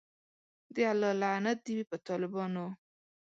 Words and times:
د 0.73 0.75
الله 0.91 1.11
لعنت 1.21 1.57
دی 1.65 1.73
وی 1.77 1.85
په 1.91 1.97
ټالبانو 2.05 2.65